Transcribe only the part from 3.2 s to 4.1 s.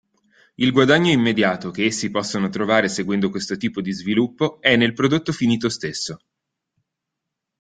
questo tipo di